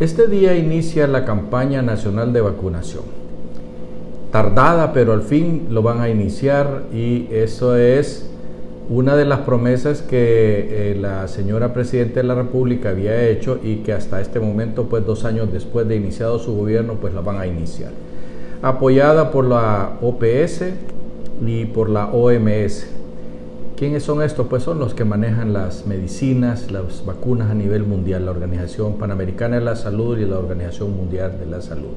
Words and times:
Este 0.00 0.28
día 0.28 0.56
inicia 0.56 1.08
la 1.08 1.24
campaña 1.24 1.82
nacional 1.82 2.32
de 2.32 2.40
vacunación. 2.40 3.02
Tardada, 4.30 4.92
pero 4.92 5.12
al 5.12 5.22
fin 5.22 5.66
lo 5.70 5.82
van 5.82 6.00
a 6.00 6.08
iniciar 6.08 6.84
y 6.94 7.26
eso 7.32 7.76
es 7.76 8.30
una 8.88 9.16
de 9.16 9.24
las 9.24 9.40
promesas 9.40 10.02
que 10.02 10.92
eh, 10.92 10.94
la 10.94 11.26
señora 11.26 11.72
Presidenta 11.72 12.20
de 12.20 12.28
la 12.28 12.36
República 12.36 12.90
había 12.90 13.26
hecho 13.26 13.58
y 13.60 13.78
que 13.78 13.92
hasta 13.92 14.20
este 14.20 14.38
momento, 14.38 14.84
pues 14.84 15.04
dos 15.04 15.24
años 15.24 15.52
después 15.52 15.88
de 15.88 15.96
iniciado 15.96 16.38
su 16.38 16.54
gobierno, 16.54 16.94
pues 17.00 17.12
la 17.12 17.20
van 17.20 17.40
a 17.40 17.48
iniciar. 17.48 17.90
Apoyada 18.62 19.32
por 19.32 19.46
la 19.46 19.94
OPS 20.00 20.62
y 21.44 21.64
por 21.64 21.90
la 21.90 22.06
OMS. 22.06 22.86
¿Quiénes 23.78 24.02
son 24.02 24.22
estos? 24.22 24.48
Pues 24.48 24.64
son 24.64 24.80
los 24.80 24.92
que 24.92 25.04
manejan 25.04 25.52
las 25.52 25.86
medicinas, 25.86 26.72
las 26.72 27.06
vacunas 27.06 27.48
a 27.48 27.54
nivel 27.54 27.84
mundial, 27.84 28.24
la 28.24 28.32
Organización 28.32 28.94
Panamericana 28.94 29.60
de 29.60 29.64
la 29.64 29.76
Salud 29.76 30.18
y 30.18 30.24
la 30.24 30.36
Organización 30.36 30.96
Mundial 30.96 31.38
de 31.38 31.46
la 31.46 31.60
Salud. 31.60 31.92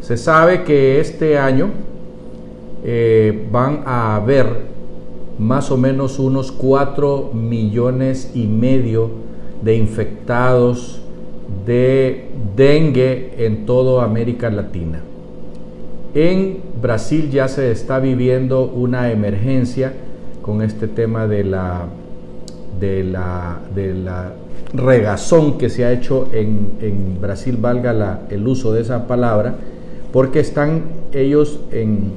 Se 0.00 0.16
sabe 0.16 0.62
que 0.62 0.98
este 0.98 1.36
año 1.36 1.72
eh, 2.82 3.46
van 3.52 3.82
a 3.84 4.16
haber 4.16 4.46
más 5.38 5.70
o 5.70 5.76
menos 5.76 6.18
unos 6.18 6.52
4 6.52 7.32
millones 7.34 8.30
y 8.34 8.46
medio 8.46 9.10
de 9.62 9.76
infectados 9.76 11.02
de 11.66 12.30
dengue 12.56 13.34
en 13.36 13.66
toda 13.66 14.04
América 14.04 14.48
Latina. 14.48 15.02
En 16.14 16.60
Brasil 16.80 17.30
ya 17.30 17.46
se 17.46 17.70
está 17.70 17.98
viviendo 17.98 18.64
una 18.64 19.12
emergencia 19.12 19.92
con 20.42 20.62
este 20.62 20.88
tema 20.88 21.26
de 21.26 21.44
la, 21.44 21.86
de 22.78 23.04
la, 23.04 23.58
de 23.74 23.94
la 23.94 24.32
regazón 24.72 25.58
que 25.58 25.68
se 25.68 25.84
ha 25.84 25.92
hecho 25.92 26.28
en, 26.32 27.20
Brasil, 27.20 27.56
valga 27.60 28.22
el 28.30 28.46
uso 28.46 28.72
de 28.72 28.80
esa 28.80 29.06
palabra, 29.06 29.54
porque 30.12 30.40
están 30.40 30.82
ellos 31.12 31.60
en, 31.70 32.12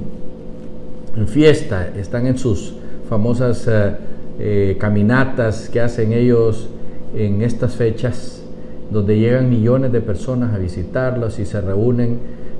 fiesta, 1.26 1.88
están 1.96 2.26
en 2.26 2.38
sus 2.38 2.74
famosas 3.08 3.68
eh, 3.68 3.92
eh, 4.40 4.76
caminatas 4.78 5.68
que 5.68 5.80
hacen 5.80 6.12
ellos 6.12 6.68
en 7.16 7.42
estas 7.42 7.74
fechas, 7.74 8.42
donde 8.90 9.18
llegan 9.18 9.48
millones 9.48 9.92
de 9.92 10.00
personas 10.00 10.54
a 10.54 10.58
visitarlos 10.58 11.38
y 11.38 11.46
se 11.46 11.60
reúnen 11.60 12.18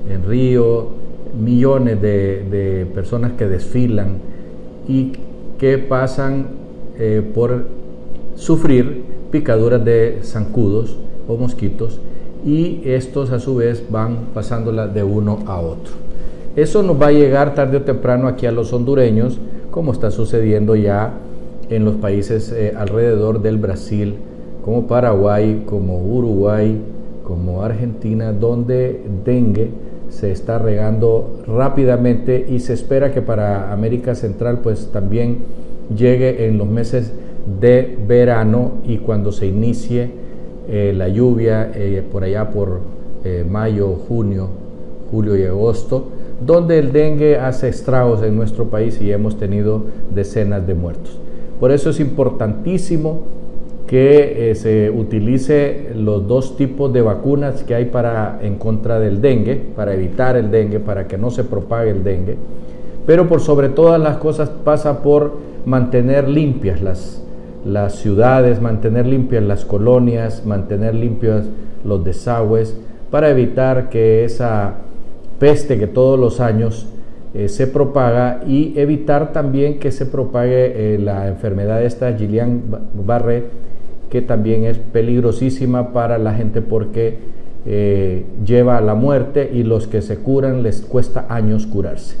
en 0.09 0.23
Río, 0.23 0.89
millones 1.37 2.01
de, 2.01 2.43
de 2.49 2.85
personas 2.85 3.33
que 3.33 3.47
desfilan 3.47 4.19
y 4.87 5.11
que 5.57 5.77
pasan 5.77 6.47
eh, 6.97 7.21
por 7.33 7.65
sufrir 8.35 9.03
picaduras 9.31 9.83
de 9.83 10.19
zancudos 10.23 10.97
o 11.27 11.37
mosquitos 11.37 11.99
y 12.45 12.81
estos 12.85 13.31
a 13.31 13.39
su 13.39 13.55
vez 13.55 13.83
van 13.89 14.27
pasándola 14.33 14.87
de 14.87 15.03
uno 15.03 15.39
a 15.47 15.59
otro. 15.59 15.93
Eso 16.55 16.83
nos 16.83 17.01
va 17.01 17.07
a 17.07 17.11
llegar 17.11 17.55
tarde 17.55 17.77
o 17.77 17.81
temprano 17.81 18.27
aquí 18.27 18.45
a 18.45 18.51
los 18.51 18.71
hondureños, 18.71 19.39
como 19.71 19.91
está 19.91 20.11
sucediendo 20.11 20.75
ya 20.75 21.13
en 21.69 21.83
los 21.83 21.95
países 21.95 22.51
eh, 22.51 22.73
alrededor 22.77 23.41
del 23.41 23.57
Brasil, 23.57 24.15
como 24.63 24.87
Paraguay, 24.87 25.63
como 25.65 25.99
Uruguay, 25.99 26.79
como 27.23 27.61
Argentina, 27.61 28.31
donde 28.31 29.01
dengue 29.25 29.69
se 30.09 30.31
está 30.31 30.59
regando 30.59 31.41
rápidamente 31.47 32.45
y 32.49 32.59
se 32.59 32.73
espera 32.73 33.11
que 33.11 33.21
para 33.21 33.71
América 33.71 34.15
Central 34.15 34.59
pues 34.61 34.91
también 34.91 35.39
llegue 35.95 36.47
en 36.47 36.57
los 36.57 36.67
meses 36.67 37.11
de 37.59 37.97
verano 38.07 38.73
y 38.85 38.97
cuando 38.97 39.31
se 39.31 39.47
inicie 39.47 40.09
eh, 40.67 40.93
la 40.95 41.07
lluvia 41.07 41.71
eh, 41.75 42.03
por 42.11 42.23
allá 42.23 42.49
por 42.49 42.79
eh, 43.23 43.45
mayo, 43.47 43.89
junio, 44.07 44.49
julio 45.11 45.37
y 45.37 45.43
agosto, 45.43 46.09
donde 46.45 46.79
el 46.79 46.91
dengue 46.91 47.37
hace 47.37 47.69
estragos 47.69 48.23
en 48.23 48.35
nuestro 48.35 48.65
país 48.65 48.99
y 48.99 49.11
hemos 49.11 49.37
tenido 49.37 49.83
decenas 50.13 50.65
de 50.65 50.73
muertos. 50.73 51.19
Por 51.59 51.71
eso 51.71 51.91
es 51.91 51.99
importantísimo 51.99 53.21
que 53.87 54.51
eh, 54.51 54.55
se 54.55 54.89
utilice 54.89 55.91
los 55.95 56.27
dos 56.27 56.57
tipos 56.57 56.91
de 56.91 57.01
vacunas 57.01 57.63
que 57.63 57.75
hay 57.75 57.85
para 57.85 58.39
en 58.41 58.55
contra 58.55 58.99
del 58.99 59.21
dengue, 59.21 59.61
para 59.75 59.93
evitar 59.93 60.37
el 60.37 60.49
dengue, 60.49 60.79
para 60.79 61.07
que 61.07 61.17
no 61.17 61.29
se 61.29 61.43
propague 61.43 61.91
el 61.91 62.03
dengue. 62.03 62.35
Pero 63.05 63.27
por 63.27 63.41
sobre 63.41 63.69
todas 63.69 64.01
las 64.01 64.17
cosas 64.17 64.49
pasa 64.49 65.03
por 65.03 65.37
mantener 65.65 66.27
limpias 66.27 66.81
las, 66.81 67.23
las 67.63 67.95
ciudades, 67.95 68.59
mantener 68.59 69.05
limpias 69.05 69.43
las 69.43 69.65
colonias, 69.65 70.45
mantener 70.45 70.95
limpios 70.95 71.45
los 71.83 72.03
desagües, 72.03 72.75
para 73.11 73.29
evitar 73.29 73.89
que 73.89 74.23
esa 74.25 74.73
peste 75.37 75.77
que 75.77 75.85
todos 75.85 76.19
los 76.19 76.39
años 76.39 76.87
eh, 77.35 77.49
se 77.49 77.67
propaga 77.67 78.41
y 78.47 78.73
evitar 78.79 79.33
también 79.33 79.77
que 79.77 79.91
se 79.91 80.05
propague 80.05 80.95
eh, 80.95 80.97
la 80.97 81.27
enfermedad 81.27 81.83
esta 81.83 82.13
Gillian 82.13 82.63
Barré 82.93 83.43
que 84.09 84.21
también 84.21 84.63
es 84.65 84.77
peligrosísima 84.77 85.93
para 85.93 86.17
la 86.17 86.33
gente 86.33 86.61
porque 86.61 87.17
eh, 87.65 88.25
lleva 88.45 88.77
a 88.77 88.81
la 88.81 88.95
muerte 88.95 89.49
y 89.53 89.63
los 89.63 89.87
que 89.87 90.01
se 90.01 90.17
curan 90.17 90.63
les 90.63 90.81
cuesta 90.81 91.25
años 91.29 91.65
curarse. 91.65 92.17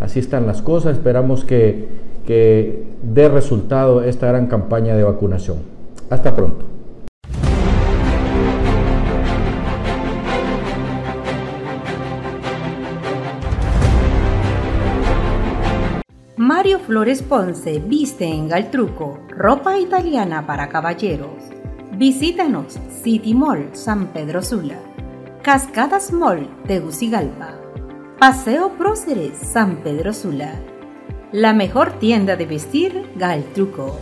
Así 0.00 0.18
están 0.18 0.46
las 0.46 0.62
cosas, 0.62 0.96
esperamos 0.96 1.44
que, 1.44 1.86
que 2.26 2.84
dé 3.02 3.28
resultado 3.28 4.02
esta 4.02 4.28
gran 4.28 4.46
campaña 4.46 4.96
de 4.96 5.04
vacunación. 5.04 5.58
Hasta 6.10 6.34
pronto. 6.34 6.77
Mario 16.68 16.84
Flores 16.84 17.22
Ponce 17.22 17.78
viste 17.78 18.26
en 18.26 18.46
Galtruco 18.46 19.20
ropa 19.30 19.78
italiana 19.78 20.46
para 20.46 20.68
caballeros. 20.68 21.32
Visítanos 21.92 22.78
City 23.02 23.32
Mall 23.32 23.70
San 23.72 24.08
Pedro 24.08 24.42
Sula, 24.42 24.78
Cascadas 25.40 26.12
Mall 26.12 26.46
Tegucigalpa, 26.66 27.54
Paseo 28.18 28.74
Próceres 28.76 29.38
San 29.38 29.76
Pedro 29.76 30.12
Sula, 30.12 30.56
la 31.32 31.54
mejor 31.54 31.92
tienda 31.92 32.36
de 32.36 32.44
vestir 32.44 33.12
Galtruco. 33.16 33.98